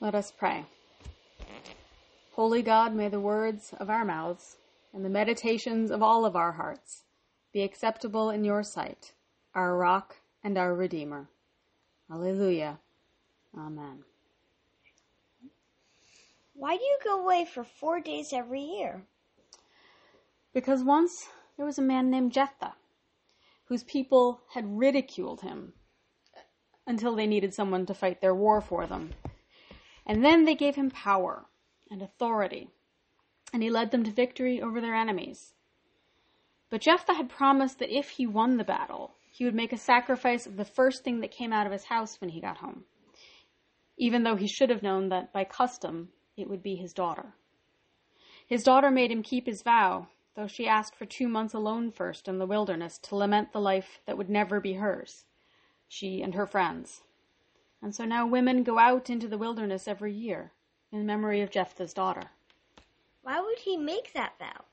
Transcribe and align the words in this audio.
Let 0.00 0.14
us 0.14 0.32
pray. 0.32 0.64
Holy 2.32 2.62
God, 2.62 2.94
may 2.94 3.08
the 3.08 3.20
words 3.20 3.74
of 3.78 3.90
our 3.90 4.02
mouths 4.02 4.56
and 4.94 5.04
the 5.04 5.10
meditations 5.10 5.90
of 5.90 6.02
all 6.02 6.24
of 6.24 6.34
our 6.34 6.52
hearts 6.52 7.02
be 7.52 7.62
acceptable 7.62 8.30
in 8.30 8.42
your 8.42 8.62
sight, 8.62 9.12
our 9.54 9.76
rock 9.76 10.16
and 10.42 10.56
our 10.56 10.74
redeemer. 10.74 11.28
Alleluia. 12.10 12.78
Amen. 13.54 14.04
Why 16.54 16.78
do 16.78 16.82
you 16.82 16.98
go 17.04 17.22
away 17.22 17.44
for 17.44 17.62
four 17.62 18.00
days 18.00 18.32
every 18.32 18.62
year? 18.62 19.02
Because 20.54 20.82
once 20.82 21.28
there 21.58 21.66
was 21.66 21.78
a 21.78 21.82
man 21.82 22.10
named 22.10 22.32
Jephthah, 22.32 22.72
whose 23.66 23.84
people 23.84 24.40
had 24.54 24.78
ridiculed 24.78 25.42
him 25.42 25.74
until 26.86 27.14
they 27.14 27.26
needed 27.26 27.52
someone 27.52 27.84
to 27.84 27.92
fight 27.92 28.22
their 28.22 28.34
war 28.34 28.62
for 28.62 28.86
them. 28.86 29.10
And 30.10 30.24
then 30.24 30.44
they 30.44 30.56
gave 30.56 30.74
him 30.74 30.90
power 30.90 31.44
and 31.88 32.02
authority, 32.02 32.68
and 33.52 33.62
he 33.62 33.70
led 33.70 33.92
them 33.92 34.02
to 34.02 34.10
victory 34.10 34.60
over 34.60 34.80
their 34.80 34.96
enemies. 34.96 35.54
But 36.68 36.80
Jephthah 36.80 37.14
had 37.14 37.28
promised 37.28 37.78
that 37.78 37.96
if 37.96 38.10
he 38.10 38.26
won 38.26 38.56
the 38.56 38.64
battle, 38.64 39.14
he 39.30 39.44
would 39.44 39.54
make 39.54 39.72
a 39.72 39.78
sacrifice 39.78 40.48
of 40.48 40.56
the 40.56 40.64
first 40.64 41.04
thing 41.04 41.20
that 41.20 41.30
came 41.30 41.52
out 41.52 41.64
of 41.64 41.70
his 41.70 41.84
house 41.84 42.20
when 42.20 42.30
he 42.30 42.40
got 42.40 42.56
home, 42.56 42.86
even 43.96 44.24
though 44.24 44.34
he 44.34 44.48
should 44.48 44.68
have 44.68 44.82
known 44.82 45.10
that 45.10 45.32
by 45.32 45.44
custom 45.44 46.08
it 46.36 46.50
would 46.50 46.60
be 46.60 46.74
his 46.74 46.92
daughter. 46.92 47.34
His 48.48 48.64
daughter 48.64 48.90
made 48.90 49.12
him 49.12 49.22
keep 49.22 49.46
his 49.46 49.62
vow, 49.62 50.08
though 50.34 50.48
she 50.48 50.66
asked 50.66 50.96
for 50.96 51.06
two 51.06 51.28
months 51.28 51.54
alone 51.54 51.92
first 51.92 52.26
in 52.26 52.38
the 52.38 52.46
wilderness 52.46 52.98
to 53.04 53.14
lament 53.14 53.52
the 53.52 53.60
life 53.60 54.00
that 54.06 54.18
would 54.18 54.28
never 54.28 54.58
be 54.58 54.72
hers, 54.72 55.24
she 55.86 56.20
and 56.20 56.34
her 56.34 56.48
friends. 56.48 57.02
And 57.82 57.94
so 57.94 58.04
now 58.04 58.26
women 58.26 58.62
go 58.62 58.78
out 58.78 59.08
into 59.08 59.28
the 59.28 59.38
wilderness 59.38 59.88
every 59.88 60.12
year 60.12 60.52
in 60.92 61.06
memory 61.06 61.40
of 61.40 61.50
Jephthah's 61.50 61.94
daughter. 61.94 62.30
Why 63.22 63.40
would 63.40 63.58
he 63.60 63.76
make 63.76 64.12
that 64.12 64.38
vow? 64.38 64.64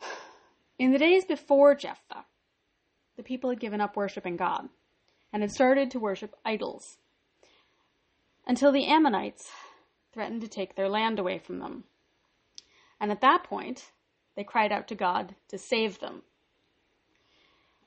In 0.78 0.92
the 0.92 0.98
days 0.98 1.24
before 1.24 1.74
Jephthah, 1.74 2.24
the 3.16 3.22
people 3.22 3.50
had 3.50 3.60
given 3.60 3.80
up 3.80 3.96
worshiping 3.96 4.36
God 4.36 4.68
and 5.32 5.42
had 5.42 5.52
started 5.52 5.90
to 5.90 6.00
worship 6.00 6.34
idols 6.44 6.98
until 8.46 8.72
the 8.72 8.86
Ammonites 8.86 9.50
threatened 10.12 10.40
to 10.40 10.48
take 10.48 10.74
their 10.74 10.88
land 10.88 11.18
away 11.18 11.38
from 11.38 11.58
them. 11.58 11.84
And 13.00 13.10
at 13.10 13.20
that 13.20 13.44
point, 13.44 13.92
they 14.36 14.44
cried 14.44 14.72
out 14.72 14.88
to 14.88 14.94
God 14.94 15.34
to 15.48 15.58
save 15.58 16.00
them. 16.00 16.22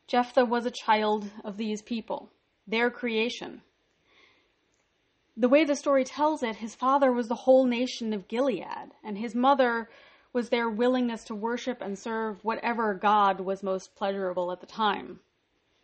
Jephthah 0.07 0.45
was 0.45 0.65
a 0.65 0.71
child 0.71 1.29
of 1.43 1.57
these 1.57 1.81
people, 1.81 2.29
their 2.67 2.89
creation. 2.89 3.61
The 5.35 5.49
way 5.49 5.65
the 5.65 5.75
story 5.75 6.03
tells 6.03 6.43
it, 6.43 6.57
his 6.57 6.75
father 6.75 7.11
was 7.11 7.27
the 7.27 7.35
whole 7.35 7.65
nation 7.65 8.13
of 8.13 8.27
Gilead, 8.27 8.91
and 9.03 9.17
his 9.17 9.33
mother 9.33 9.89
was 10.31 10.49
their 10.49 10.69
willingness 10.69 11.23
to 11.25 11.35
worship 11.35 11.81
and 11.81 11.97
serve 11.97 12.43
whatever 12.43 12.93
God 12.93 13.39
was 13.39 13.63
most 13.63 13.95
pleasurable 13.95 14.51
at 14.51 14.61
the 14.61 14.67
time. 14.67 15.19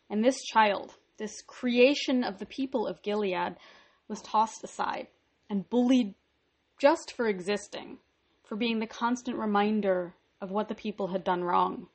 And 0.09 0.23
this 0.23 0.41
child, 0.43 0.95
this 1.17 1.41
creation 1.41 2.23
of 2.23 2.39
the 2.39 2.45
people 2.45 2.87
of 2.87 3.01
Gilead, 3.01 3.55
was 4.07 4.21
tossed 4.21 4.63
aside 4.63 5.07
and 5.49 5.69
bullied 5.69 6.15
just 6.79 7.13
for 7.15 7.27
existing, 7.27 7.97
for 8.43 8.55
being 8.55 8.79
the 8.79 8.87
constant 8.87 9.37
reminder 9.37 10.15
of 10.41 10.51
what 10.51 10.67
the 10.67 10.75
people 10.75 11.07
had 11.07 11.23
done 11.23 11.43
wrong. 11.43 11.87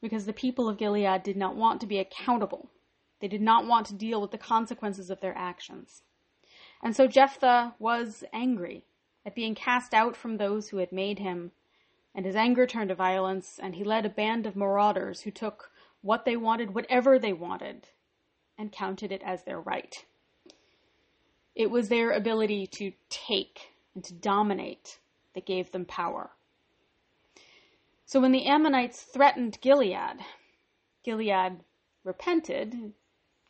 Because 0.00 0.24
the 0.24 0.32
people 0.32 0.68
of 0.68 0.78
Gilead 0.78 1.22
did 1.22 1.36
not 1.36 1.56
want 1.56 1.80
to 1.80 1.86
be 1.86 1.98
accountable. 1.98 2.70
They 3.20 3.28
did 3.28 3.42
not 3.42 3.66
want 3.66 3.86
to 3.86 3.94
deal 3.94 4.20
with 4.20 4.30
the 4.30 4.38
consequences 4.38 5.10
of 5.10 5.20
their 5.20 5.36
actions. 5.36 6.02
And 6.82 6.94
so 6.94 7.06
Jephthah 7.06 7.74
was 7.78 8.22
angry 8.32 8.84
at 9.26 9.34
being 9.34 9.54
cast 9.54 9.92
out 9.92 10.16
from 10.16 10.36
those 10.36 10.68
who 10.68 10.76
had 10.78 10.92
made 10.92 11.18
him, 11.18 11.52
and 12.14 12.24
his 12.24 12.36
anger 12.36 12.66
turned 12.66 12.90
to 12.90 12.94
violence, 12.94 13.58
and 13.60 13.74
he 13.74 13.84
led 13.84 14.06
a 14.06 14.10
band 14.10 14.46
of 14.46 14.56
marauders 14.56 15.22
who 15.22 15.30
took 15.30 15.70
what 16.00 16.24
they 16.24 16.36
wanted, 16.36 16.74
whatever 16.74 17.18
they 17.18 17.32
wanted, 17.32 17.88
and 18.56 18.72
counted 18.72 19.10
it 19.10 19.22
as 19.24 19.42
their 19.42 19.60
right. 19.60 20.04
It 21.54 21.70
was 21.70 21.88
their 21.88 22.12
ability 22.12 22.68
to 22.68 22.92
take 23.08 23.72
and 23.94 24.04
to 24.04 24.14
dominate 24.14 25.00
that 25.34 25.44
gave 25.44 25.72
them 25.72 25.84
power. 25.84 26.30
So 28.06 28.20
when 28.20 28.32
the 28.32 28.46
Ammonites 28.46 29.02
threatened 29.02 29.58
Gilead, 29.60 30.20
Gilead 31.04 31.60
repented. 32.04 32.92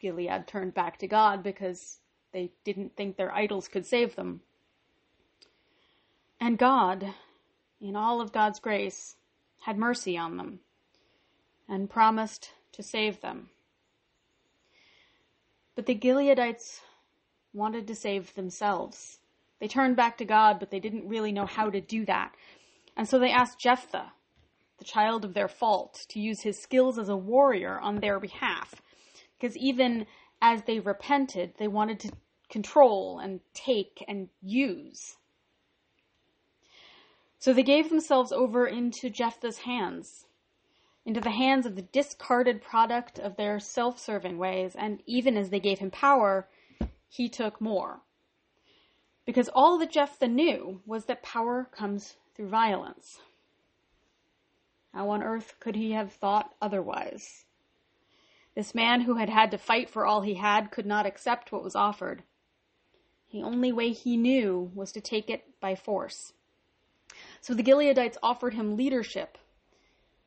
Gilead 0.00 0.46
turned 0.46 0.74
back 0.74 0.98
to 0.98 1.06
God 1.06 1.42
because 1.42 1.98
they 2.32 2.50
didn't 2.64 2.96
think 2.96 3.16
their 3.16 3.34
idols 3.34 3.68
could 3.68 3.86
save 3.86 4.16
them. 4.16 4.40
And 6.40 6.58
God, 6.58 7.14
in 7.80 7.96
all 7.96 8.20
of 8.20 8.32
God's 8.32 8.60
grace, 8.60 9.16
had 9.60 9.76
mercy 9.76 10.16
on 10.16 10.36
them 10.36 10.60
and 11.68 11.90
promised 11.90 12.50
to 12.72 12.82
save 12.82 13.20
them. 13.20 13.50
But 15.74 15.86
the 15.86 15.94
Gileadites 15.94 16.80
wanted 17.52 17.86
to 17.86 17.94
save 17.94 18.34
themselves. 18.34 19.18
They 19.60 19.68
turned 19.68 19.96
back 19.96 20.18
to 20.18 20.24
God, 20.24 20.60
but 20.60 20.70
they 20.70 20.80
didn't 20.80 21.08
really 21.08 21.32
know 21.32 21.46
how 21.46 21.70
to 21.70 21.80
do 21.80 22.04
that. 22.06 22.34
And 22.96 23.08
so 23.08 23.18
they 23.18 23.30
asked 23.30 23.58
Jephthah, 23.58 24.12
the 24.78 24.84
child 24.84 25.24
of 25.24 25.34
their 25.34 25.48
fault, 25.48 26.06
to 26.10 26.20
use 26.20 26.42
his 26.42 26.60
skills 26.60 26.98
as 26.98 27.08
a 27.08 27.16
warrior 27.16 27.78
on 27.78 27.96
their 27.96 28.20
behalf. 28.20 28.80
Because 29.38 29.56
even 29.56 30.06
as 30.42 30.62
they 30.64 30.80
repented, 30.80 31.54
they 31.58 31.68
wanted 31.68 32.00
to 32.00 32.12
control 32.48 33.18
and 33.18 33.40
take 33.54 34.04
and 34.08 34.28
use. 34.42 35.16
So 37.38 37.52
they 37.52 37.62
gave 37.62 37.88
themselves 37.88 38.32
over 38.32 38.66
into 38.66 39.10
Jephthah's 39.10 39.58
hands, 39.58 40.26
into 41.04 41.20
the 41.20 41.30
hands 41.30 41.66
of 41.66 41.76
the 41.76 41.82
discarded 41.82 42.60
product 42.62 43.18
of 43.18 43.36
their 43.36 43.60
self 43.60 43.98
serving 43.98 44.38
ways, 44.38 44.74
and 44.74 45.02
even 45.06 45.36
as 45.36 45.50
they 45.50 45.60
gave 45.60 45.78
him 45.78 45.90
power, 45.90 46.48
he 47.08 47.28
took 47.28 47.60
more. 47.60 48.00
Because 49.24 49.48
all 49.50 49.78
that 49.78 49.92
Jephthah 49.92 50.28
knew 50.28 50.80
was 50.84 51.04
that 51.04 51.22
power 51.22 51.68
comes 51.70 52.16
through 52.34 52.48
violence. 52.48 53.20
How 54.92 55.10
on 55.10 55.22
earth 55.22 55.54
could 55.60 55.76
he 55.76 55.92
have 55.92 56.12
thought 56.12 56.54
otherwise? 56.60 57.44
This 58.58 58.74
man 58.74 59.02
who 59.02 59.14
had 59.14 59.28
had 59.28 59.52
to 59.52 59.56
fight 59.56 59.88
for 59.88 60.04
all 60.04 60.22
he 60.22 60.34
had 60.34 60.72
could 60.72 60.84
not 60.84 61.06
accept 61.06 61.52
what 61.52 61.62
was 61.62 61.76
offered. 61.76 62.24
The 63.30 63.44
only 63.44 63.70
way 63.70 63.90
he 63.90 64.16
knew 64.16 64.72
was 64.74 64.90
to 64.90 65.00
take 65.00 65.30
it 65.30 65.44
by 65.60 65.76
force. 65.76 66.32
So 67.40 67.54
the 67.54 67.62
Gileadites 67.62 68.16
offered 68.20 68.54
him 68.54 68.76
leadership. 68.76 69.38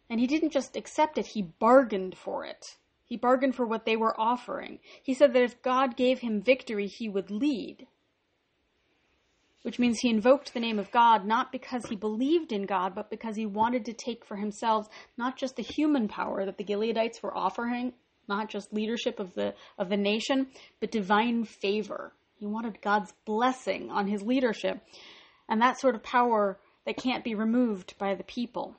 And 0.10 0.18
he 0.18 0.28
didn't 0.28 0.54
just 0.54 0.78
accept 0.78 1.18
it, 1.18 1.26
he 1.26 1.42
bargained 1.42 2.18
for 2.18 2.46
it. 2.46 2.78
He 3.04 3.18
bargained 3.18 3.54
for 3.54 3.66
what 3.66 3.84
they 3.84 3.98
were 3.98 4.18
offering. 4.18 4.80
He 5.04 5.14
said 5.14 5.34
that 5.34 5.44
if 5.44 5.62
God 5.62 5.98
gave 5.98 6.20
him 6.20 6.42
victory, 6.42 6.88
he 6.88 7.10
would 7.10 7.32
lead. 7.32 7.86
Which 9.64 9.78
means 9.78 10.00
he 10.00 10.10
invoked 10.10 10.54
the 10.54 10.62
name 10.62 10.80
of 10.80 10.90
God 10.92 11.26
not 11.26 11.52
because 11.52 11.88
he 11.88 11.98
believed 11.98 12.54
in 12.54 12.66
God, 12.66 12.96
but 12.96 13.10
because 13.10 13.36
he 13.36 13.46
wanted 13.46 13.84
to 13.84 13.94
take 13.94 14.24
for 14.24 14.38
himself 14.38 14.88
not 15.18 15.36
just 15.36 15.58
the 15.58 15.64
human 15.64 16.08
power 16.08 16.46
that 16.46 16.58
the 16.58 16.64
Gileadites 16.64 17.22
were 17.22 17.36
offering, 17.38 17.92
not 18.28 18.50
just 18.50 18.74
leadership 18.74 19.20
of 19.20 19.34
the 19.34 19.54
of 19.78 19.90
the 19.90 19.98
nation, 19.98 20.48
but 20.80 20.92
divine 20.92 21.44
favor. 21.44 22.14
He 22.36 22.46
wanted 22.46 22.82
God's 22.82 23.14
blessing 23.26 23.92
on 23.92 24.08
his 24.08 24.24
leadership, 24.24 24.82
and 25.48 25.62
that 25.62 25.80
sort 25.80 25.96
of 25.96 26.04
power 26.04 26.60
that 26.86 26.98
can't 26.98 27.24
be 27.24 27.36
removed 27.36 27.98
by 27.98 28.16
the 28.16 28.24
people. 28.24 28.76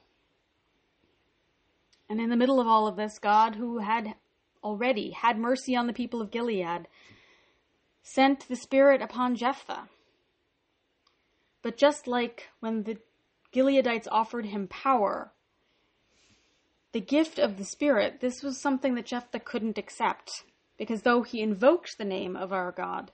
And 2.09 2.21
in 2.21 2.29
the 2.29 2.37
middle 2.37 2.61
of 2.61 2.67
all 2.67 2.87
of 2.87 2.97
this, 2.97 3.19
God, 3.19 3.55
who 3.55 3.79
had 3.79 4.15
already 4.63 5.11
had 5.11 5.39
mercy 5.39 5.77
on 5.77 5.87
the 5.87 5.93
people 5.93 6.21
of 6.21 6.31
Gilead, 6.31 6.89
sent 8.03 8.49
the 8.49 8.57
Spirit 8.57 9.01
upon 9.01 9.37
Jephthah. 9.37 9.89
But 11.63 11.77
just 11.77 12.07
like 12.07 12.49
when 12.61 12.83
the 12.83 12.99
Gileadites 13.53 14.09
offered 14.11 14.47
him 14.47 14.67
power, 14.69 15.33
the 16.93 17.01
gift 17.01 17.39
of 17.39 17.57
the 17.57 17.65
Spirit, 17.65 18.21
this 18.21 18.43
was 18.43 18.61
something 18.61 18.95
that 18.95 19.07
Jephthah 19.07 19.41
couldn't 19.41 19.79
accept, 19.79 20.45
because 20.77 21.03
though 21.03 21.23
he 21.23 21.41
invoked 21.41 21.97
the 21.97 22.05
name 22.05 22.37
of 22.37 22.53
our 22.53 22.71
God, 22.71 23.13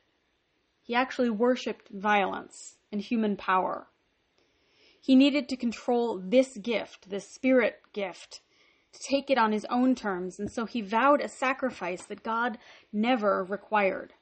he 0.82 0.94
actually 0.94 1.30
worshipped 1.30 1.88
violence 1.90 2.76
and 2.90 3.00
human 3.00 3.36
power. 3.36 3.86
He 5.00 5.14
needed 5.14 5.48
to 5.48 5.56
control 5.56 6.18
this 6.18 6.56
gift, 6.56 7.08
this 7.08 7.32
spirit 7.32 7.80
gift, 7.92 8.40
to 8.92 9.00
take 9.00 9.30
it 9.30 9.38
on 9.38 9.52
his 9.52 9.66
own 9.66 9.94
terms, 9.94 10.40
and 10.40 10.50
so 10.50 10.64
he 10.64 10.80
vowed 10.80 11.20
a 11.20 11.28
sacrifice 11.28 12.04
that 12.06 12.22
God 12.22 12.58
never 12.92 13.44
required. 13.44 14.14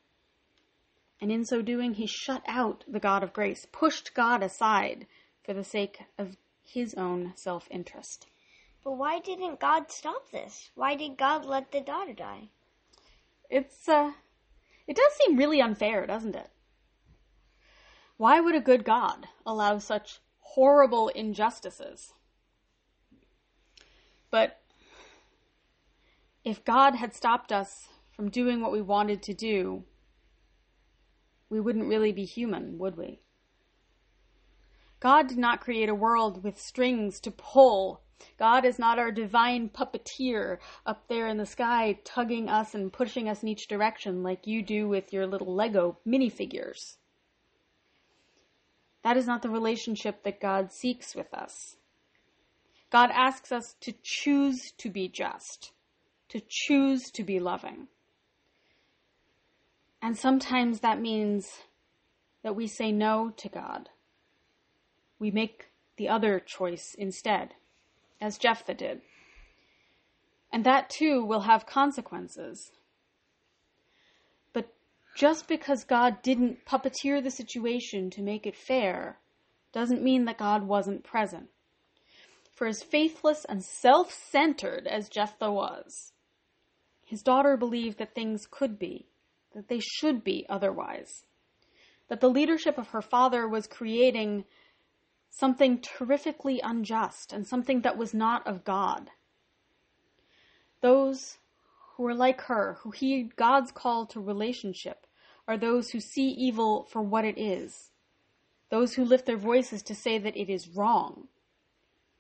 And 1.21 1.33
in 1.33 1.45
so 1.47 1.63
doing, 1.63 1.95
he 1.95 2.07
shut 2.07 2.43
out 2.47 2.85
the 2.87 3.01
God 3.01 3.23
of 3.23 3.33
grace, 3.33 3.67
pushed 3.73 4.13
God 4.13 4.43
aside 4.43 5.07
for 5.45 5.55
the 5.55 5.65
sake 5.65 6.01
of 6.19 6.37
his 6.63 6.95
own 6.95 7.33
self 7.37 7.69
interest. 7.71 8.27
But 8.87 8.99
why 8.99 9.19
didn't 9.19 9.59
God 9.59 9.91
stop 9.91 10.31
this? 10.31 10.71
Why 10.77 10.95
did 10.95 11.17
God 11.17 11.45
let 11.45 11.73
the 11.73 11.81
daughter 11.81 12.13
die? 12.13 12.51
It's, 13.51 13.89
uh, 13.89 14.13
it 14.87 14.95
does 14.95 15.13
seem 15.15 15.37
really 15.37 15.61
unfair, 15.61 16.07
doesn't 16.07 16.37
it? 16.37 16.51
Why 18.17 18.39
would 18.39 18.55
a 18.55 18.61
good 18.61 18.85
God 18.85 19.27
allow 19.45 19.79
such 19.79 20.21
horrible 20.39 21.09
injustices? 21.09 22.13
But 24.31 24.61
if 26.45 26.65
God 26.65 26.95
had 26.95 27.13
stopped 27.13 27.51
us 27.51 27.89
from 28.13 28.31
doing 28.31 28.61
what 28.61 28.71
we 28.71 28.83
wanted 28.83 29.21
to 29.25 29.35
do, 29.35 29.83
we 31.51 31.59
wouldn't 31.59 31.89
really 31.89 32.13
be 32.13 32.25
human, 32.25 32.79
would 32.79 32.97
we? 32.97 33.19
God 35.01 35.27
did 35.27 35.39
not 35.39 35.61
create 35.61 35.89
a 35.89 35.95
world 35.95 36.45
with 36.45 36.61
strings 36.61 37.19
to 37.19 37.33
pull. 37.33 38.06
God 38.39 38.65
is 38.65 38.79
not 38.79 38.99
our 38.99 39.11
divine 39.11 39.69
puppeteer 39.69 40.59
up 40.85 41.09
there 41.09 41.27
in 41.29 41.37
the 41.37 41.47
sky 41.47 41.99
tugging 42.05 42.49
us 42.49 42.75
and 42.75 42.93
pushing 42.93 43.29
us 43.29 43.43
in 43.43 43.49
each 43.49 43.69
direction 43.69 44.23
like 44.23 44.47
you 44.47 44.63
do 44.63 44.89
with 44.89 45.13
your 45.13 45.27
little 45.27 45.55
Lego 45.55 45.99
minifigures. 46.07 46.97
That 49.03 49.17
is 49.17 49.27
not 49.27 49.43
the 49.43 49.51
relationship 49.51 50.25
that 50.25 50.41
God 50.41 50.73
seeks 50.73 51.15
with 51.15 51.33
us. 51.33 51.77
God 52.91 53.11
asks 53.13 53.53
us 53.53 53.75
to 53.81 53.93
choose 54.03 54.73
to 54.79 54.91
be 54.91 55.09
just, 55.09 55.73
to 56.29 56.41
choose 56.49 57.11
to 57.13 57.23
be 57.23 57.39
loving. 57.39 57.89
And 60.03 60.17
sometimes 60.17 60.81
that 60.81 61.01
means 61.01 61.49
that 62.43 62.57
we 62.57 62.67
say 62.67 62.93
no 62.93 63.33
to 63.39 63.49
God. 63.49 63.89
We 65.19 65.31
make 65.31 65.67
the 65.97 66.09
other 66.09 66.39
choice 66.39 66.95
instead, 66.97 67.55
as 68.21 68.39
Jephthah 68.39 68.75
did. 68.75 69.03
And 70.53 70.65
that 70.65 70.91
too 70.91 71.25
will 71.25 71.41
have 71.41 71.67
consequences. 71.67 72.73
But 74.53 74.73
just 75.17 75.49
because 75.49 75.85
God 75.85 76.23
didn't 76.23 76.65
puppeteer 76.65 77.23
the 77.23 77.31
situation 77.31 78.11
to 78.11 78.23
make 78.23 78.47
it 78.47 78.57
fair 78.57 79.19
doesn't 79.73 80.03
mean 80.03 80.25
that 80.25 80.39
God 80.39 80.67
wasn't 80.67 81.05
present. 81.05 81.49
For 82.55 82.67
as 82.67 82.83
faithless 82.83 83.45
and 83.45 83.63
self 83.63 84.11
centered 84.13 84.87
as 84.87 85.11
Jephthah 85.11 85.53
was, 85.53 86.13
his 87.05 87.23
daughter 87.23 87.57
believed 87.57 87.99
that 87.99 88.15
things 88.15 88.47
could 88.51 88.79
be, 88.79 89.07
that 89.55 89.69
they 89.69 89.81
should 89.81 90.25
be 90.25 90.47
otherwise, 90.49 91.27
that 92.09 92.21
the 92.21 92.31
leadership 92.31 92.79
of 92.79 92.89
her 92.89 93.03
father 93.03 93.47
was 93.47 93.67
creating 93.67 94.45
something 95.39 95.79
terrifically 95.79 96.61
unjust 96.65 97.31
and 97.31 97.47
something 97.47 97.83
that 97.83 97.99
was 97.99 98.15
not 98.15 98.47
of 98.47 98.65
God. 98.65 99.11
Those 100.81 101.37
who 101.95 102.07
are 102.07 102.15
like 102.15 102.41
her, 102.43 102.79
who 102.81 102.91
heed 102.91 103.37
God's 103.37 103.71
call 103.71 104.07
to 104.07 104.21
relationship, 104.21 105.07
are 105.47 105.59
those 105.59 105.91
who 105.91 106.01
see 106.01 106.29
evil 106.29 106.85
for 106.85 107.03
what 107.03 107.27
it 107.27 107.37
is, 107.37 107.91
those 108.71 108.95
who 108.95 109.05
lift 109.05 109.27
their 109.27 109.37
voices 109.37 109.83
to 109.83 109.95
say 109.95 110.17
that 110.17 110.39
it 110.39 110.49
is 110.49 110.69
wrong, 110.69 111.29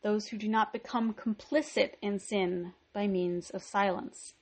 those 0.02 0.28
who 0.28 0.36
do 0.36 0.46
not 0.48 0.72
become 0.72 1.14
complicit 1.14 1.92
in 2.02 2.18
sin 2.18 2.74
by 2.92 3.06
means 3.06 3.48
of 3.48 3.62
silence. 3.62 4.34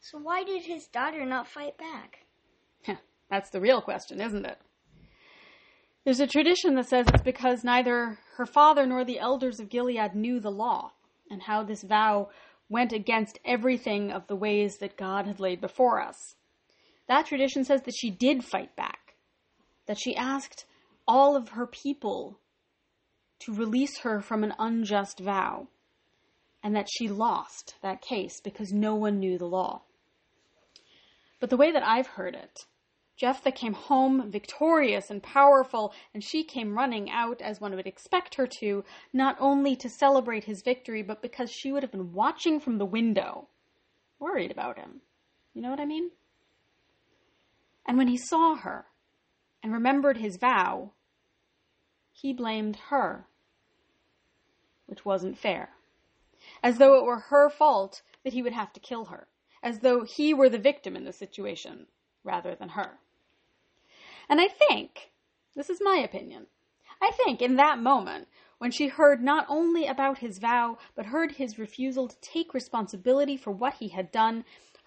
So 0.00 0.18
why 0.18 0.42
did 0.42 0.64
his 0.64 0.88
daughter 0.88 1.24
not 1.24 1.46
fight 1.46 1.78
back? 1.78 2.26
That's 3.30 3.50
the 3.50 3.60
real 3.60 3.80
question, 3.80 4.20
isn't 4.20 4.44
it? 4.44 4.58
There's 6.08 6.20
a 6.20 6.26
tradition 6.26 6.74
that 6.76 6.88
says 6.88 7.04
it's 7.06 7.20
because 7.20 7.64
neither 7.64 8.18
her 8.38 8.46
father 8.46 8.86
nor 8.86 9.04
the 9.04 9.18
elders 9.18 9.60
of 9.60 9.68
Gilead 9.68 10.14
knew 10.14 10.40
the 10.40 10.50
law 10.50 10.92
and 11.30 11.42
how 11.42 11.62
this 11.62 11.82
vow 11.82 12.30
went 12.70 12.94
against 12.94 13.38
everything 13.44 14.10
of 14.10 14.26
the 14.26 14.34
ways 14.34 14.78
that 14.78 14.96
God 14.96 15.26
had 15.26 15.38
laid 15.38 15.60
before 15.60 16.00
us. 16.00 16.36
That 17.08 17.26
tradition 17.26 17.62
says 17.62 17.82
that 17.82 17.94
she 17.94 18.08
did 18.08 18.42
fight 18.42 18.74
back, 18.74 19.16
that 19.84 19.98
she 19.98 20.16
asked 20.16 20.64
all 21.06 21.36
of 21.36 21.50
her 21.50 21.66
people 21.66 22.38
to 23.40 23.52
release 23.52 23.98
her 23.98 24.22
from 24.22 24.42
an 24.44 24.54
unjust 24.58 25.20
vow, 25.20 25.68
and 26.64 26.74
that 26.74 26.88
she 26.90 27.08
lost 27.08 27.74
that 27.82 28.00
case 28.00 28.40
because 28.42 28.72
no 28.72 28.94
one 28.94 29.18
knew 29.18 29.36
the 29.36 29.44
law. 29.44 29.82
But 31.38 31.50
the 31.50 31.58
way 31.58 31.70
that 31.70 31.86
I've 31.86 32.06
heard 32.06 32.34
it, 32.34 32.60
Jephthah 33.18 33.50
came 33.50 33.72
home 33.72 34.30
victorious 34.30 35.10
and 35.10 35.20
powerful, 35.20 35.92
and 36.14 36.22
she 36.22 36.44
came 36.44 36.78
running 36.78 37.10
out, 37.10 37.42
as 37.42 37.60
one 37.60 37.74
would 37.74 37.86
expect 37.86 38.36
her 38.36 38.46
to, 38.46 38.84
not 39.12 39.36
only 39.40 39.74
to 39.74 39.88
celebrate 39.88 40.44
his 40.44 40.62
victory, 40.62 41.02
but 41.02 41.20
because 41.20 41.50
she 41.50 41.72
would 41.72 41.82
have 41.82 41.90
been 41.90 42.12
watching 42.12 42.60
from 42.60 42.78
the 42.78 42.86
window, 42.86 43.48
worried 44.20 44.52
about 44.52 44.78
him. 44.78 45.00
You 45.52 45.62
know 45.62 45.70
what 45.70 45.80
I 45.80 45.84
mean? 45.84 46.12
And 47.84 47.98
when 47.98 48.06
he 48.06 48.16
saw 48.16 48.54
her 48.54 48.86
and 49.64 49.72
remembered 49.72 50.18
his 50.18 50.36
vow, 50.36 50.92
he 52.12 52.32
blamed 52.32 52.76
her, 52.90 53.26
which 54.86 55.04
wasn't 55.04 55.36
fair. 55.36 55.70
As 56.62 56.78
though 56.78 56.96
it 56.96 57.04
were 57.04 57.18
her 57.18 57.50
fault 57.50 58.02
that 58.22 58.32
he 58.32 58.42
would 58.42 58.52
have 58.52 58.72
to 58.74 58.80
kill 58.80 59.06
her, 59.06 59.26
as 59.60 59.80
though 59.80 60.04
he 60.04 60.32
were 60.32 60.48
the 60.48 60.56
victim 60.56 60.94
in 60.94 61.04
the 61.04 61.12
situation 61.12 61.88
rather 62.22 62.54
than 62.54 62.68
her. 62.68 63.00
And 64.28 64.40
I 64.40 64.48
think, 64.48 65.10
this 65.54 65.70
is 65.70 65.80
my 65.82 65.96
opinion, 65.96 66.46
I 67.00 67.10
think 67.12 67.40
in 67.40 67.56
that 67.56 67.78
moment, 67.78 68.28
when 68.58 68.70
she 68.70 68.88
heard 68.88 69.22
not 69.22 69.46
only 69.48 69.86
about 69.86 70.18
his 70.18 70.38
vow, 70.38 70.78
but 70.94 71.06
heard 71.06 71.32
his 71.32 71.58
refusal 71.58 72.08
to 72.08 72.20
take 72.20 72.52
responsibility 72.52 73.36
for 73.36 73.52
what 73.52 73.74
he 73.74 73.88
had 73.88 74.10
done, 74.10 74.44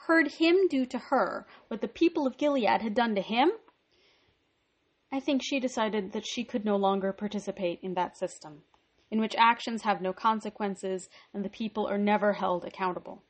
heard 0.08 0.28
him 0.34 0.68
do 0.68 0.86
to 0.86 0.98
her 0.98 1.48
what 1.70 1.82
the 1.82 1.88
people 1.88 2.28
of 2.28 2.38
Gilead 2.38 2.82
had 2.82 2.94
done 2.94 3.16
to 3.16 3.22
him, 3.22 3.52
I 5.12 5.20
think 5.20 5.42
she 5.44 5.60
decided 5.60 6.14
that 6.14 6.26
she 6.26 6.44
could 6.44 6.64
no 6.64 6.78
longer 6.78 7.12
participate 7.12 7.80
in 7.82 7.96
that 7.96 8.18
system, 8.18 8.64
in 9.10 9.20
which 9.20 9.36
actions 9.38 9.82
have 9.82 10.02
no 10.02 10.14
consequences 10.14 11.10
and 11.34 11.44
the 11.44 11.50
people 11.50 11.86
are 11.86 11.98
never 11.98 12.34
held 12.34 12.64
accountable. 12.64 13.24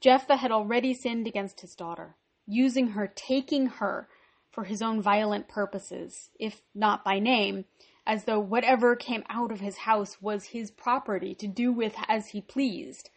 Jephthah 0.00 0.36
had 0.36 0.52
already 0.52 0.92
sinned 0.92 1.26
against 1.26 1.62
his 1.62 1.74
daughter, 1.74 2.16
using 2.46 2.88
her, 2.88 3.06
taking 3.06 3.66
her 3.66 4.08
for 4.56 4.64
his 4.64 4.80
own 4.80 5.02
violent 5.02 5.46
purposes, 5.48 6.30
if 6.40 6.62
not 6.74 7.04
by 7.04 7.18
name, 7.18 7.66
as 8.06 8.24
though 8.24 8.40
whatever 8.40 8.96
came 8.96 9.22
out 9.28 9.52
of 9.52 9.60
his 9.60 9.76
house 9.76 10.22
was 10.22 10.46
his 10.46 10.70
property 10.70 11.34
to 11.34 11.46
do 11.46 11.70
with 11.70 11.94
as 12.08 12.28
he 12.28 12.40
pleased, 12.40 13.10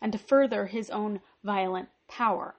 and 0.00 0.12
to 0.12 0.18
further 0.18 0.66
his 0.66 0.88
own 0.90 1.20
violent 1.42 1.88
power. 2.06 2.54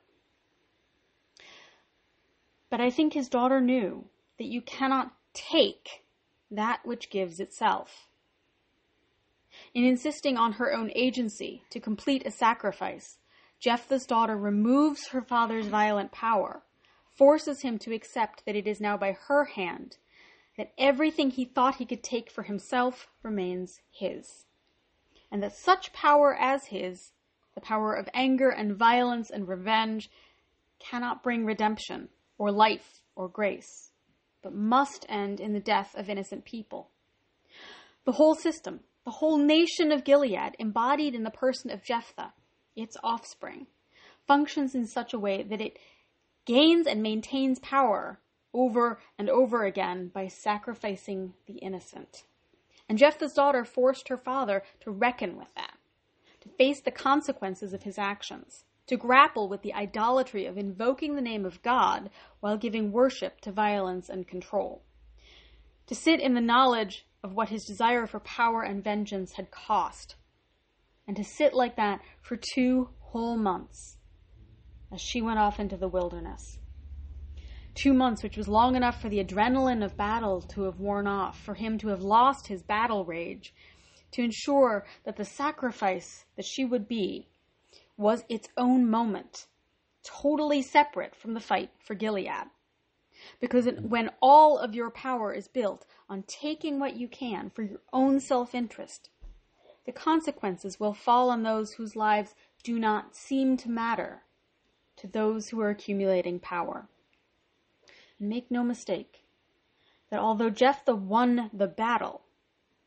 But 2.70 2.82
I 2.82 2.90
think 2.90 3.14
his 3.14 3.30
daughter 3.30 3.62
knew 3.62 4.10
that 4.38 4.48
you 4.48 4.62
cannot 4.62 5.14
take 5.34 6.04
that 6.52 6.86
which 6.86 7.10
gives 7.10 7.40
itself. 7.40 8.10
In 9.74 9.86
insisting 9.86 10.36
on 10.36 10.52
her 10.54 10.74
own 10.74 10.92
agency 10.94 11.64
to 11.70 11.80
complete 11.80 12.26
a 12.26 12.32
sacrifice, 12.32 13.20
Jephthah's 13.62 14.06
daughter 14.06 14.36
removes 14.36 15.08
her 15.12 15.22
father's 15.22 15.68
violent 15.68 16.12
power, 16.12 16.64
forces 17.18 17.62
him 17.62 17.78
to 17.80 17.94
accept 17.94 18.46
that 18.46 18.56
it 18.56 18.68
is 18.68 18.80
now 18.80 18.96
by 18.96 19.18
her 19.28 19.46
hand, 19.46 19.98
that 20.58 20.74
everything 20.78 21.32
he 21.32 21.46
thought 21.46 21.76
he 21.76 21.86
could 21.86 22.04
take 22.04 22.30
for 22.30 22.44
himself 22.44 23.08
remains 23.24 23.82
his, 23.92 24.46
and 25.32 25.42
that 25.44 25.56
such 25.56 25.94
power 25.94 26.36
as 26.36 26.68
his 26.68 27.12
the 27.58 27.62
power 27.62 27.96
of 27.96 28.08
anger 28.14 28.50
and 28.50 28.76
violence 28.76 29.32
and 29.32 29.48
revenge 29.48 30.12
cannot 30.78 31.24
bring 31.24 31.44
redemption 31.44 32.08
or 32.38 32.52
life 32.52 33.02
or 33.16 33.28
grace, 33.28 33.90
but 34.44 34.54
must 34.54 35.08
end 35.10 35.40
in 35.40 35.54
the 35.54 35.60
death 35.60 35.96
of 35.96 36.08
innocent 36.08 36.46
people. 36.46 36.92
The 38.06 38.12
whole 38.12 38.36
system, 38.36 38.82
the 39.06 39.12
whole 39.12 39.40
nation 39.40 39.92
of 39.92 40.04
Gilead, 40.04 40.56
embodied 40.60 41.16
in 41.16 41.24
the 41.24 41.32
person 41.32 41.72
of 41.72 41.84
Jephthah, 41.84 42.32
its 42.76 42.96
offspring, 43.04 43.66
functions 44.28 44.76
in 44.76 44.86
such 44.86 45.14
a 45.16 45.20
way 45.20 45.42
that 45.42 45.60
it 45.60 45.80
gains 46.48 46.88
and 46.88 47.04
maintains 47.04 47.60
power 47.60 48.20
over 48.54 49.00
and 49.20 49.30
over 49.30 49.66
again 49.66 50.10
by 50.14 50.28
sacrificing 50.28 51.34
the 51.46 51.58
innocent. 51.58 52.24
And 52.90 52.98
Jephthah's 52.98 53.34
daughter 53.34 53.66
forced 53.66 54.08
her 54.08 54.18
father 54.18 54.64
to 54.80 54.90
reckon 54.90 55.38
with 55.38 55.54
that 55.56 55.78
to 56.42 56.50
face 56.50 56.80
the 56.80 56.92
consequences 56.92 57.74
of 57.74 57.84
his 57.84 57.98
actions, 57.98 58.64
to 58.86 58.96
grapple 58.96 59.50
with 59.50 59.62
the 59.62 59.74
idolatry 59.74 60.46
of 60.46 60.58
invoking 60.58 61.16
the 61.16 61.22
name 61.22 61.46
of 61.46 61.62
God 61.62 62.10
while 62.40 62.58
giving 62.58 62.92
worship 62.92 63.42
to 63.42 63.52
violence 63.52 64.08
and 64.08 64.28
control, 64.28 64.84
to 65.88 65.96
sit 65.96 66.22
in 66.22 66.34
the 66.34 66.42
knowledge 66.42 67.06
of 67.24 67.34
what 67.34 67.50
his 67.50 67.66
desire 67.66 68.08
for 68.08 68.20
power 68.22 68.62
and 68.62 68.84
vengeance 68.84 69.34
had 69.34 69.52
cost, 69.52 70.16
and 71.08 71.18
to 71.18 71.24
sit 71.24 71.54
like 71.54 71.76
that 71.76 72.00
for 72.22 72.38
two 72.38 72.90
whole 73.00 73.38
months 73.38 73.97
as 74.92 75.02
she 75.02 75.22
went 75.22 75.40
off 75.40 75.60
into 75.60 75.78
the 75.78 75.88
wilderness. 75.88 76.60
Two 77.76 77.94
months, 77.94 78.24
which 78.24 78.38
was 78.38 78.48
long 78.48 78.76
enough 78.76 79.00
for 79.00 79.10
the 79.10 79.24
adrenaline 79.24 79.84
of 79.84 79.98
battle 79.98 80.42
to 80.42 80.64
have 80.64 80.80
worn 80.80 81.06
off, 81.06 81.40
for 81.40 81.54
him 81.54 81.78
to 81.78 81.90
have 81.90 82.02
lost 82.02 82.48
his 82.48 82.64
battle 82.64 83.06
rage, 83.06 83.54
to 84.12 84.24
ensure 84.24 84.86
that 85.04 85.18
the 85.18 85.26
sacrifice 85.26 86.26
that 86.36 86.46
she 86.46 86.66
would 86.66 86.88
be 86.88 87.28
was 87.98 88.24
its 88.30 88.50
own 88.58 88.90
moment, 88.90 89.48
totally 90.04 90.62
separate 90.62 91.16
from 91.16 91.34
the 91.34 91.40
fight 91.40 91.70
for 91.80 91.94
Gilead. 91.94 92.50
Because 93.40 93.68
when 93.82 94.12
all 94.22 94.58
of 94.58 94.74
your 94.74 94.90
power 94.90 95.34
is 95.34 95.48
built 95.48 95.86
on 96.10 96.24
taking 96.24 96.80
what 96.80 96.96
you 96.96 97.08
can 97.08 97.50
for 97.50 97.64
your 97.64 97.82
own 97.92 98.20
self 98.20 98.56
interest, 98.56 99.10
the 99.86 99.92
consequences 99.92 100.80
will 100.80 100.94
fall 100.94 101.30
on 101.30 101.44
those 101.44 101.74
whose 101.74 101.96
lives 101.96 102.36
do 102.64 102.80
not 102.80 103.16
seem 103.16 103.58
to 103.58 103.70
matter 103.70 104.24
to 104.98 105.08
those 105.08 105.50
who 105.50 105.62
are 105.62 105.70
accumulating 105.70 106.40
power. 106.40 106.88
And 108.20 108.30
make 108.30 108.52
no 108.52 108.64
mistake 108.64 109.24
that 110.10 110.20
although 110.20 110.50
Jephthah 110.50 110.96
won 110.96 111.50
the 111.54 111.68
battle, 111.68 112.22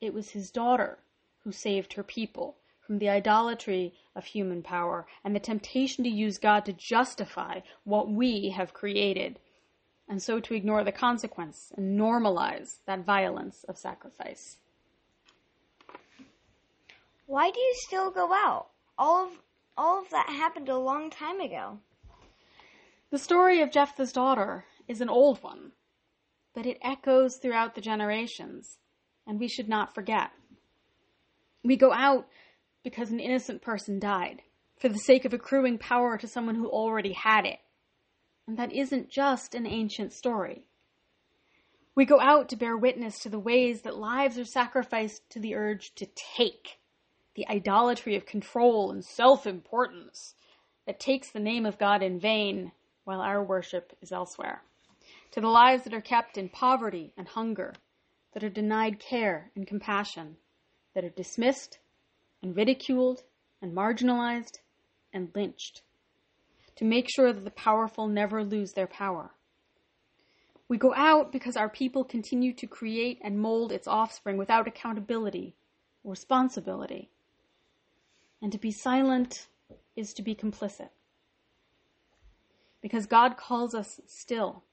it 0.01 0.15
was 0.15 0.31
his 0.31 0.51
daughter 0.51 0.99
who 1.45 1.53
saved 1.53 1.95
her 1.95 2.03
people 2.03 2.57
from 2.81 2.99
the 2.99 3.09
idolatry 3.09 3.95
of 4.17 4.25
human 4.25 4.63
power 4.63 5.07
and 5.25 5.35
the 5.35 5.41
temptation 5.41 6.03
to 6.05 6.11
use 6.11 6.39
God 6.39 6.65
to 6.65 6.73
justify 6.73 7.61
what 7.85 8.11
we 8.11 8.51
have 8.51 8.75
created, 8.75 9.39
and 10.09 10.21
so 10.23 10.41
to 10.41 10.55
ignore 10.55 10.83
the 10.83 10.91
consequence 10.91 11.73
and 11.77 11.99
normalize 11.99 12.79
that 12.87 13.05
violence 13.05 13.65
of 13.69 13.79
sacrifice. 13.79 14.57
Why 17.27 17.51
do 17.51 17.61
you 17.61 17.75
still 17.77 18.11
go 18.11 18.33
out? 18.33 18.71
All 18.99 19.27
of 19.27 19.33
all 19.77 20.03
of 20.03 20.11
that 20.11 20.29
happened 20.29 20.69
a 20.69 20.77
long 20.77 21.11
time 21.11 21.41
ago. 21.41 21.79
The 23.11 23.19
story 23.19 23.61
of 23.61 23.73
Jephthah's 23.73 24.13
daughter 24.13 24.67
is 24.87 25.01
an 25.01 25.09
old 25.09 25.43
one, 25.43 25.73
but 26.55 26.65
it 26.65 26.79
echoes 26.81 27.39
throughout 27.39 27.75
the 27.75 27.81
generations, 27.81 28.79
and 29.27 29.41
we 29.41 29.49
should 29.49 29.69
not 29.69 29.93
forget. 29.93 30.31
We 31.65 31.77
go 31.77 31.93
out 31.93 32.29
because 32.85 33.11
an 33.11 33.19
innocent 33.19 33.63
person 33.63 33.99
died, 33.99 34.43
for 34.77 34.89
the 34.89 34.99
sake 34.99 35.25
of 35.25 35.35
accruing 35.35 35.77
power 35.77 36.19
to 36.19 36.29
someone 36.29 36.55
who 36.55 36.69
already 36.69 37.13
had 37.13 37.47
it. 37.47 37.59
And 38.47 38.57
that 38.59 38.73
isn't 38.73 39.11
just 39.11 39.57
an 39.57 39.67
ancient 39.67 40.13
story. 40.13 40.67
We 41.97 42.05
go 42.05 42.21
out 42.21 42.49
to 42.51 42.57
bear 42.57 42.77
witness 42.77 43.19
to 43.21 43.29
the 43.29 43.41
ways 43.41 43.83
that 43.83 43.97
lives 43.97 44.39
are 44.39 44.45
sacrificed 44.45 45.29
to 45.31 45.41
the 45.41 45.57
urge 45.57 45.97
to 45.97 46.07
take, 46.37 46.79
the 47.35 47.49
idolatry 47.49 48.15
of 48.15 48.25
control 48.25 48.93
and 48.93 49.05
self 49.05 49.49
importance 49.49 50.37
that 50.87 51.01
takes 51.01 51.33
the 51.33 51.41
name 51.41 51.67
of 51.67 51.77
God 51.77 52.05
in 52.05 52.21
vain 52.21 52.71
while 53.05 53.21
our 53.21 53.43
worship 53.43 53.97
is 54.01 54.13
elsewhere, 54.13 54.63
to 55.33 55.41
the 55.41 55.49
lives 55.49 55.85
that 55.85 55.95
are 55.95 56.01
kept 56.01 56.37
in 56.37 56.49
poverty 56.49 57.13
and 57.17 57.29
hunger, 57.29 57.73
that 58.33 58.45
are 58.45 58.51
denied 58.51 58.99
care 58.99 59.51
and 59.55 59.67
compassion, 59.67 60.37
that 60.95 61.05
are 61.05 61.11
dismissed 61.11 61.79
and 62.43 62.57
ridiculed 62.57 63.23
and 63.63 63.75
marginalized 63.75 64.59
and 65.13 65.31
lynched 65.35 65.83
to 66.77 66.85
make 66.85 67.09
sure 67.11 67.33
that 67.33 67.45
the 67.45 67.51
powerful 67.51 68.09
never 68.09 68.43
lose 68.43 68.73
their 68.73 68.87
power. 68.87 69.31
We 70.69 70.79
go 70.79 70.95
out 70.95 71.31
because 71.33 71.57
our 71.57 71.69
people 71.69 72.05
continue 72.05 72.55
to 72.55 72.67
create 72.67 73.19
and 73.23 73.39
mold 73.39 73.73
its 73.73 73.87
offspring 73.89 74.39
without 74.39 74.67
accountability 74.67 75.57
or 76.03 76.13
responsibility. 76.13 77.11
And 78.41 78.51
to 78.53 78.59
be 78.59 78.73
silent 78.73 79.49
is 79.95 80.15
to 80.15 80.23
be 80.23 80.35
complicit. 80.35 80.89
Because 82.83 83.07
God 83.07 83.37
calls 83.37 83.75
us 83.75 84.01
still 84.07 84.65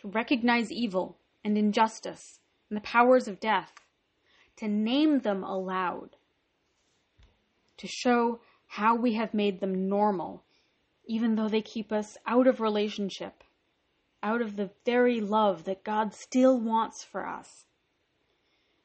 to 0.00 0.08
recognize 0.08 0.72
evil 0.72 1.18
and 1.44 1.56
injustice 1.56 2.40
and 2.68 2.76
the 2.76 2.82
powers 2.82 3.28
of 3.28 3.40
death, 3.40 3.72
to 4.56 4.68
name 4.68 5.20
them 5.20 5.42
aloud, 5.42 6.16
to 7.76 7.86
show 7.86 8.40
how 8.66 8.94
we 8.94 9.14
have 9.14 9.34
made 9.34 9.60
them 9.60 9.88
normal, 9.88 10.44
even 11.06 11.34
though 11.34 11.48
they 11.48 11.62
keep 11.62 11.90
us 11.90 12.16
out 12.26 12.46
of 12.46 12.60
relationship, 12.60 13.42
out 14.22 14.40
of 14.40 14.56
the 14.56 14.70
very 14.84 15.20
love 15.20 15.64
that 15.64 15.82
God 15.82 16.14
still 16.14 16.60
wants 16.60 17.02
for 17.02 17.26
us. 17.26 17.66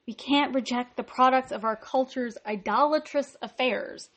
We 0.07 0.13
can't 0.13 0.53
reject 0.53 0.97
the 0.97 1.03
products 1.03 1.51
of 1.51 1.63
our 1.63 1.75
culture's 1.75 2.37
idolatrous 2.45 3.35
affairs. 3.41 4.09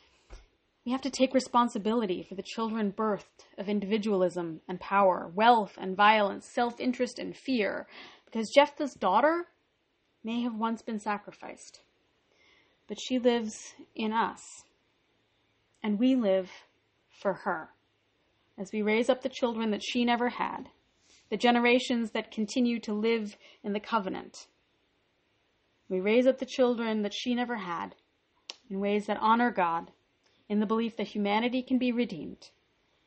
We 0.88 0.92
have 0.92 1.02
to 1.02 1.11
take 1.11 1.35
responsibility 1.35 2.23
for 2.23 2.35
the 2.35 2.42
children 2.42 2.92
birthed 2.92 3.45
of 3.59 3.68
individualism 3.68 4.62
and 4.66 4.80
power, 4.80 5.30
wealth 5.35 5.76
and 5.76 5.95
violence, 5.95 6.47
self 6.50 6.80
interest 6.80 7.18
and 7.18 7.37
fear, 7.37 7.87
because 8.25 8.49
Jephthah's 8.54 8.95
daughter 8.95 9.49
may 10.25 10.40
have 10.40 10.54
once 10.54 10.80
been 10.80 10.99
sacrificed, 10.99 11.83
but 12.87 12.97
she 12.99 13.18
lives 13.18 13.75
in 13.95 14.14
us 14.14 14.40
and 15.83 15.99
we 15.99 16.16
live 16.16 16.50
for 17.21 17.35
her. 17.35 17.68
As 18.57 18.73
we 18.73 18.80
raise 18.80 19.11
up 19.11 19.21
the 19.21 19.28
children 19.28 19.71
that 19.73 19.85
she 19.85 20.07
never 20.07 20.30
had, 20.30 20.71
the 21.28 21.37
generations 21.37 22.12
that 22.12 22.30
continue 22.30 22.80
to 22.80 22.95
live 22.95 23.37
in 23.62 23.75
the 23.75 23.78
covenant, 23.78 24.47
we 25.90 26.00
raise 26.00 26.26
up 26.26 26.38
the 26.38 26.47
children 26.47 27.02
that 27.02 27.12
she 27.12 27.35
never 27.35 27.57
had 27.57 27.95
in 28.71 28.80
ways 28.80 29.04
that 29.04 29.18
honor 29.21 29.50
God, 29.50 29.92
in 30.49 30.61
the 30.61 30.67
belief 30.67 30.97
that 30.97 31.09
humanity 31.09 31.62
can 31.62 31.78
be 31.78 31.93
redeemed, 31.93 32.50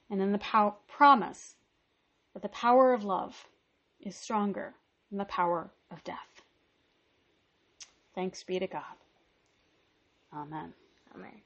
and 0.10 0.22
in 0.22 0.32
the 0.32 0.38
pow- 0.38 0.76
promise 0.88 1.56
that 2.34 2.42
the 2.42 2.50
power 2.50 2.94
of 2.94 3.04
love 3.04 3.48
is 4.00 4.16
stronger 4.16 4.74
than 5.10 5.18
the 5.18 5.26
power 5.26 5.70
of 5.90 6.04
death. 6.04 6.42
Thanks 8.16 8.44
be 8.44 8.60
to 8.60 8.68
God. 8.68 8.84
Amen. 10.34 10.74
Amen. 11.16 11.42